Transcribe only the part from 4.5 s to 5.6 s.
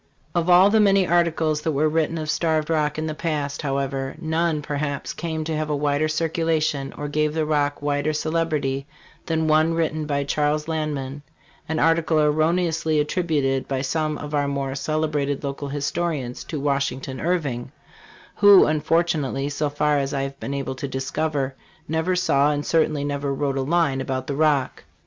perhaps, came to